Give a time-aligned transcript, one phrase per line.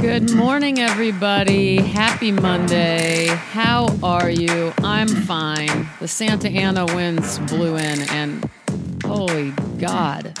[0.00, 1.76] Good morning, everybody.
[1.76, 3.26] Happy Monday.
[3.26, 4.72] How are you?
[4.78, 5.88] I'm fine.
[6.00, 8.48] The Santa Ana winds blew in, and
[9.04, 10.38] holy God.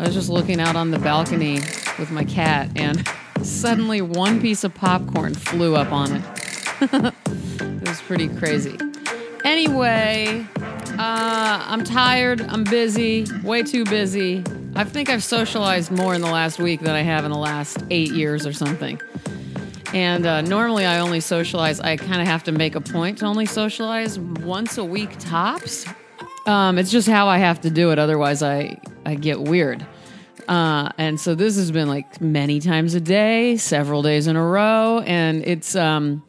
[0.00, 1.60] I was just looking out on the balcony
[1.96, 3.08] with my cat, and
[3.42, 6.22] suddenly one piece of popcorn flew up on it.
[7.60, 8.76] it was pretty crazy.
[9.44, 10.44] Anyway,
[10.98, 12.40] uh, I'm tired.
[12.40, 13.26] I'm busy.
[13.44, 14.42] Way too busy.
[14.78, 17.82] I think I've socialized more in the last week than I have in the last
[17.90, 19.00] eight years or something.
[19.92, 23.26] And uh, normally I only socialize, I kind of have to make a point to
[23.26, 25.84] only socialize once a week tops.
[26.46, 27.98] Um, it's just how I have to do it.
[27.98, 29.84] Otherwise, I, I get weird.
[30.46, 34.46] Uh, and so this has been like many times a day, several days in a
[34.46, 35.00] row.
[35.00, 36.22] And it's, um,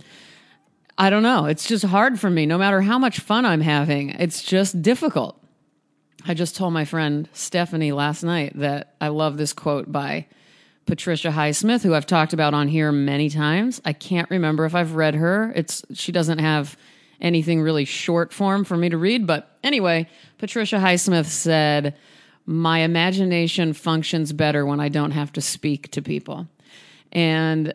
[0.98, 2.48] I don't know, it's just hard for me.
[2.48, 5.38] No matter how much fun I'm having, it's just difficult.
[6.25, 10.27] I just told my friend Stephanie last night that I love this quote by
[10.85, 13.81] Patricia Highsmith, who I've talked about on here many times.
[13.85, 15.53] I can't remember if I've read her.
[15.55, 16.77] It's she doesn't have
[17.21, 21.95] anything really short form for me to read, but anyway, Patricia Highsmith said,
[22.45, 26.48] "My imagination functions better when I don't have to speak to people."
[27.11, 27.73] And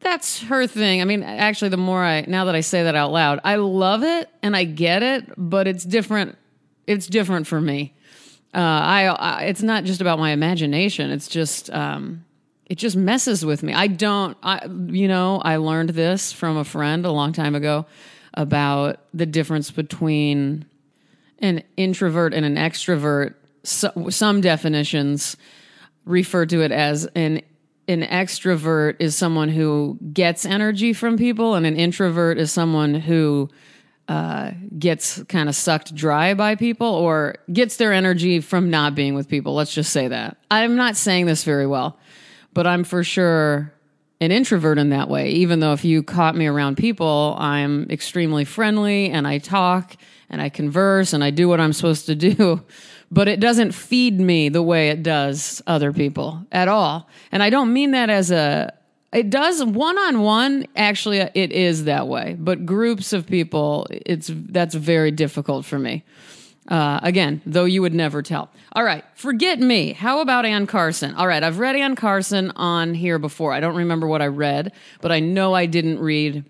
[0.00, 1.00] that's her thing.
[1.00, 4.04] I mean, actually the more I now that I say that out loud, I love
[4.04, 6.36] it and I get it, but it's different
[6.86, 7.94] it's different for me.
[8.54, 11.10] Uh, I, I, it's not just about my imagination.
[11.10, 12.24] It's just um,
[12.66, 13.72] it just messes with me.
[13.72, 14.36] I don't.
[14.42, 17.86] I you know I learned this from a friend a long time ago
[18.34, 20.64] about the difference between
[21.40, 23.34] an introvert and an extrovert.
[23.64, 25.36] So, some definitions
[26.04, 27.42] refer to it as an
[27.86, 33.50] an extrovert is someone who gets energy from people, and an introvert is someone who
[34.08, 39.14] uh, gets kind of sucked dry by people or gets their energy from not being
[39.14, 39.54] with people.
[39.54, 40.36] Let's just say that.
[40.50, 41.98] I'm not saying this very well,
[42.52, 43.72] but I'm for sure
[44.20, 45.30] an introvert in that way.
[45.30, 49.96] Even though if you caught me around people, I'm extremely friendly and I talk
[50.28, 52.62] and I converse and I do what I'm supposed to do.
[53.10, 57.08] But it doesn't feed me the way it does other people at all.
[57.30, 58.74] And I don't mean that as a
[59.14, 60.66] it does one on one.
[60.76, 66.04] Actually, it is that way, but groups of people, it's that's very difficult for me.
[66.68, 68.50] Uh, again, though you would never tell.
[68.72, 69.92] All right, forget me.
[69.92, 71.14] How about Anne Carson?
[71.14, 73.52] All right, I've read Anne Carson on here before.
[73.52, 76.44] I don't remember what I read, but I know I didn't read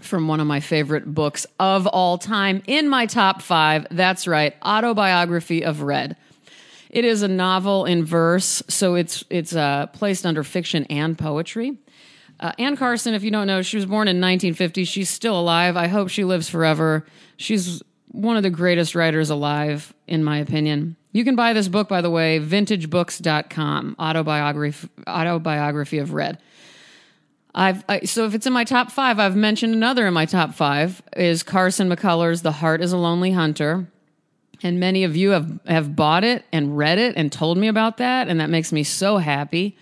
[0.00, 3.86] from one of my favorite books of all time in my top five.
[3.90, 6.16] That's right, Autobiography of Red.
[6.96, 11.76] It is a novel in verse, so it's it's uh, placed under fiction and poetry.
[12.40, 14.84] Uh, Anne Carson, if you don't know, she was born in 1950.
[14.84, 15.76] She's still alive.
[15.76, 17.04] I hope she lives forever.
[17.36, 20.96] She's one of the greatest writers alive, in my opinion.
[21.12, 26.38] You can buy this book, by the way, vintagebooks.com, autobiography, autobiography of Red.
[27.54, 30.54] I've I, so if it's in my top five, I've mentioned another in my top
[30.54, 33.86] five is Carson McCullers' "The Heart Is a Lonely Hunter,"
[34.62, 37.98] and many of you have have bought it and read it and told me about
[37.98, 39.76] that, and that makes me so happy.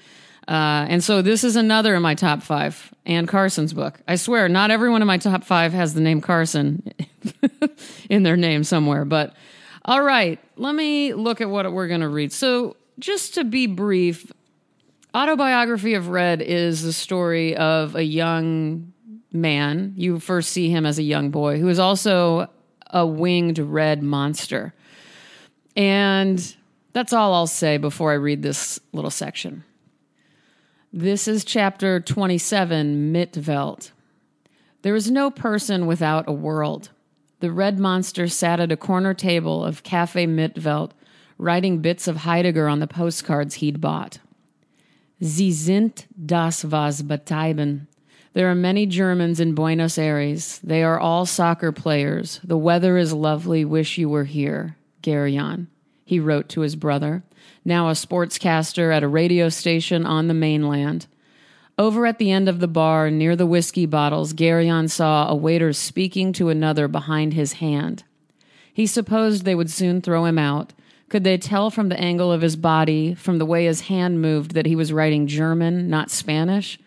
[0.47, 4.01] Uh, and so this is another in my top five, Anne Carson's book.
[4.07, 6.93] I swear, not everyone in my top five has the name Carson
[8.11, 9.07] in their name somewhere.
[9.07, 9.35] But
[9.85, 12.33] all right, let me look at what we're going to read.
[12.33, 14.31] So, just to be brief,
[15.15, 18.93] Autobiography of Red is the story of a young
[19.33, 19.93] man.
[19.97, 22.49] You first see him as a young boy who is also
[22.95, 24.73] a winged red monster.
[25.77, 26.57] And
[26.95, 29.65] that's all I'll say before I read this little section.
[30.93, 33.91] This is chapter 27, Mitwelt.
[34.83, 36.91] There is no person without a world.
[37.41, 40.93] The red monster sat at a corner table of Cafe Mitwelt,
[41.37, 44.21] writing bits of Heidegger on the postcards he'd bought.
[45.21, 47.89] Sie sind das was betreiben.
[48.35, 50.61] There are many Germans in Buenos Aires.
[50.63, 52.41] They are all soccer players.
[52.45, 53.65] The weather is lovely.
[53.65, 54.77] Wish you were here.
[55.03, 55.69] Geryon.
[56.05, 57.23] He wrote to his brother
[57.65, 61.07] now a sportscaster at a radio station on the mainland.
[61.79, 65.73] Over at the end of the bar, near the whiskey bottles, Geryon saw a waiter
[65.73, 68.05] speaking to another behind his hand.
[68.73, 70.73] He supposed they would soon throw him out.
[71.09, 74.55] Could they tell from the angle of his body, from the way his hand moved,
[74.55, 76.79] that he was writing German, not Spanish?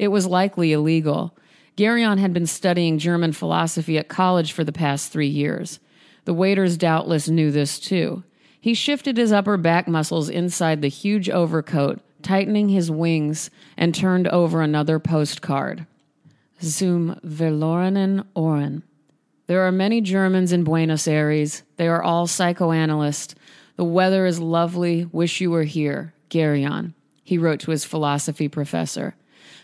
[0.00, 1.36] It was likely illegal.
[1.76, 5.78] Geryon had been studying German philosophy at college for the past three years.
[6.24, 8.24] The waiters doubtless knew this too.
[8.58, 14.26] He shifted his upper back muscles inside the huge overcoat, tightening his wings, and turned
[14.28, 15.84] over another postcard.
[16.62, 18.80] Zum verlorenen Ohren.
[19.48, 21.62] There are many Germans in Buenos Aires.
[21.76, 23.34] They are all psychoanalysts.
[23.76, 25.04] The weather is lovely.
[25.12, 26.14] Wish you were here.
[26.30, 26.94] Geryon.
[27.22, 29.14] He wrote to his philosophy professor.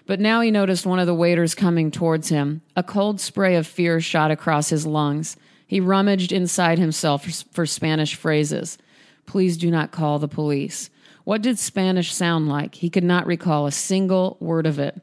[0.07, 2.63] But now he noticed one of the waiters coming towards him.
[2.77, 5.37] A cold spray of fear shot across his lungs.
[5.67, 8.79] He rummaged inside himself for Spanish phrases.
[9.27, 10.91] Please do not call the police.
[11.25, 12.77] What did Spanish sound like?
[12.77, 15.01] He could not recall a single word of it.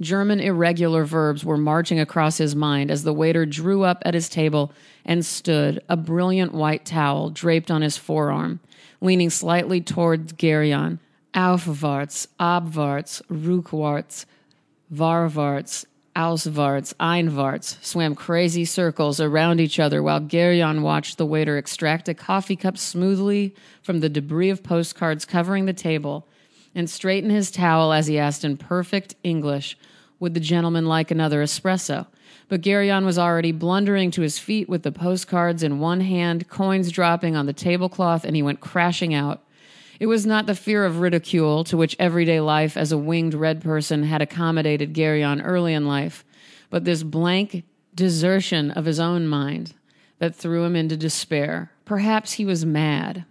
[0.00, 4.28] German irregular verbs were marching across his mind as the waiter drew up at his
[4.28, 4.72] table
[5.04, 8.60] and stood, a brilliant white towel draped on his forearm,
[9.00, 10.98] leaning slightly towards Geryon.
[11.36, 14.24] Aufwärts, abwärts, rückwärts,
[14.90, 15.84] varwärts,
[16.16, 22.14] auswärts, einwärts swam crazy circles around each other while Geryon watched the waiter extract a
[22.14, 26.26] coffee cup smoothly from the debris of postcards covering the table
[26.74, 29.76] and straighten his towel as he asked in perfect English,
[30.18, 32.06] Would the gentleman like another espresso?
[32.48, 36.90] But Geryon was already blundering to his feet with the postcards in one hand, coins
[36.90, 39.42] dropping on the tablecloth, and he went crashing out.
[39.98, 43.62] It was not the fear of ridicule to which everyday life as a winged red
[43.62, 46.24] person had accommodated Geryon early in life,
[46.68, 47.64] but this blank
[47.94, 49.74] desertion of his own mind
[50.18, 51.72] that threw him into despair.
[51.84, 53.24] Perhaps he was mad.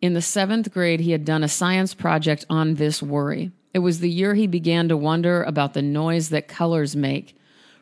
[0.00, 3.52] In the seventh grade, he had done a science project on this worry.
[3.72, 7.36] It was the year he began to wonder about the noise that colors make.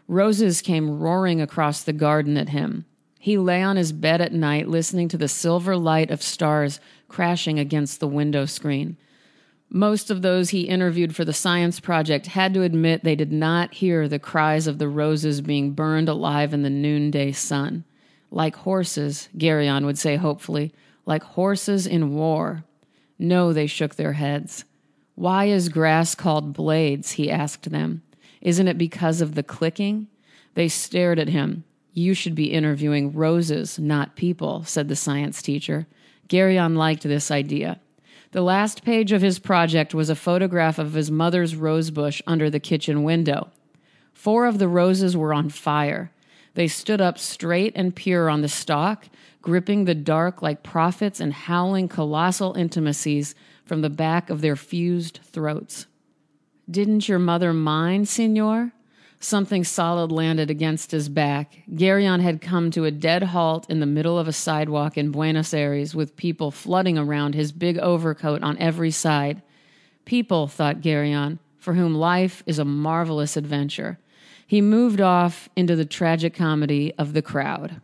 [0.07, 2.85] Roses came roaring across the garden at him.
[3.19, 6.81] He lay on his bed at night listening to the silver light of stars
[7.11, 8.97] crashing against the window screen.
[9.69, 13.75] Most of those he interviewed for the science project had to admit they did not
[13.75, 17.85] hear the cries of the roses being burned alive in the noonday sun.
[18.31, 20.73] Like horses, Geryon would say hopefully,
[21.07, 22.65] like horses in war.
[23.19, 24.65] No, they shook their heads.
[25.15, 27.13] Why is grass called blades?
[27.13, 28.03] he asked them.
[28.41, 30.09] Isn't it because of the clicking?
[30.55, 31.65] They stared at him.
[31.93, 35.87] You should be interviewing roses, not people, said the science teacher.
[36.31, 37.81] Geryon liked this idea.
[38.31, 42.61] The last page of his project was a photograph of his mother's rosebush under the
[42.61, 43.51] kitchen window.
[44.15, 46.13] Four of the roses were on fire.
[46.55, 49.07] They stood up straight and pure on the stalk,
[49.43, 53.35] gripping the dark like prophets and howling colossal intimacies
[53.65, 55.87] from the back of their fused throats.
[56.71, 58.73] Didn't your mother mind, Signor?
[59.23, 61.63] Something solid landed against his back.
[61.75, 65.53] Geryon had come to a dead halt in the middle of a sidewalk in Buenos
[65.53, 69.43] Aires with people flooding around his big overcoat on every side.
[70.07, 73.99] People, thought Geryon, for whom life is a marvelous adventure.
[74.47, 77.83] He moved off into the tragic comedy of the crowd.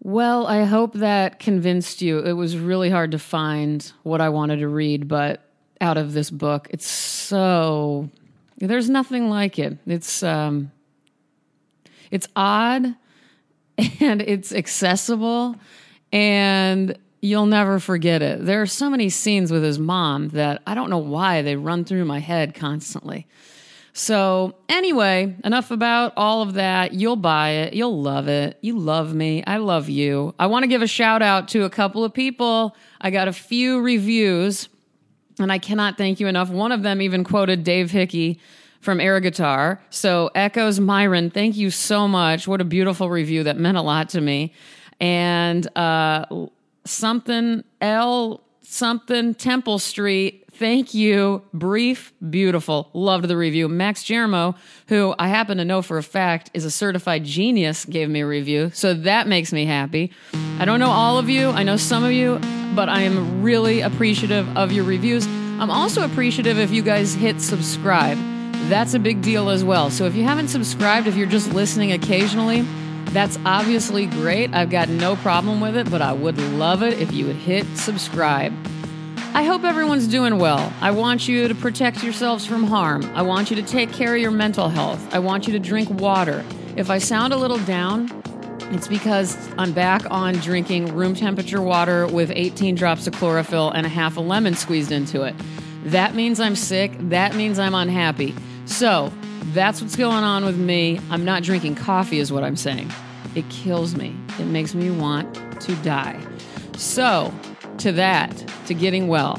[0.00, 2.18] Well, I hope that convinced you.
[2.20, 5.48] It was really hard to find what I wanted to read, but
[5.82, 8.10] out of this book, it's so
[8.58, 9.78] there's nothing like it.
[9.86, 10.70] It's um,
[12.10, 12.94] it's odd
[14.00, 15.56] and it's accessible
[16.12, 18.44] and you'll never forget it.
[18.44, 21.84] There are so many scenes with his mom that I don't know why they run
[21.84, 23.26] through my head constantly.
[23.96, 26.94] So, anyway, enough about all of that.
[26.94, 27.74] You'll buy it.
[27.74, 28.58] You'll love it.
[28.60, 29.44] You love me.
[29.46, 30.34] I love you.
[30.38, 32.76] I want to give a shout out to a couple of people.
[33.00, 34.68] I got a few reviews
[35.38, 36.50] and I cannot thank you enough.
[36.50, 38.40] One of them even quoted Dave Hickey
[38.80, 39.80] from Air Guitar.
[39.90, 42.46] So, Echoes Myron, thank you so much.
[42.46, 43.42] What a beautiful review.
[43.42, 44.52] That meant a lot to me.
[45.00, 46.26] And uh,
[46.84, 50.44] something L something Temple Street.
[50.52, 51.42] Thank you.
[51.52, 52.90] Brief, beautiful.
[52.92, 53.68] Loved the review.
[53.68, 54.56] Max Jeremo,
[54.88, 58.26] who I happen to know for a fact is a certified genius, gave me a
[58.26, 58.70] review.
[58.72, 60.12] So that makes me happy.
[60.58, 61.48] I don't know all of you.
[61.48, 62.40] I know some of you
[62.74, 65.26] but I am really appreciative of your reviews.
[65.26, 68.18] I'm also appreciative if you guys hit subscribe.
[68.68, 69.90] That's a big deal as well.
[69.90, 72.64] So if you haven't subscribed, if you're just listening occasionally,
[73.14, 74.52] that's obviously great.
[74.52, 77.64] I've got no problem with it, but I would love it if you would hit
[77.76, 78.52] subscribe.
[79.32, 80.72] I hope everyone's doing well.
[80.80, 83.04] I want you to protect yourselves from harm.
[83.14, 85.14] I want you to take care of your mental health.
[85.14, 86.44] I want you to drink water.
[86.76, 88.10] If I sound a little down,
[88.72, 93.86] it's because I'm back on drinking room temperature water with 18 drops of chlorophyll and
[93.86, 95.36] a half a lemon squeezed into it.
[95.84, 96.92] That means I'm sick.
[96.98, 98.34] That means I'm unhappy.
[98.66, 99.12] So
[99.54, 101.00] that's what's going on with me.
[101.10, 102.90] I'm not drinking coffee, is what I'm saying.
[103.34, 104.14] It kills me.
[104.38, 106.20] It makes me want to die.
[106.76, 107.32] So,
[107.78, 108.30] to that,
[108.66, 109.36] to getting well,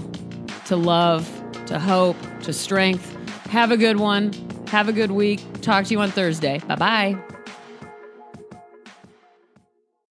[0.65, 1.29] to love,
[1.67, 3.11] to hope, to strength.
[3.47, 4.33] Have a good one.
[4.67, 5.41] Have a good week.
[5.61, 6.59] Talk to you on Thursday.
[6.67, 7.34] Bye bye.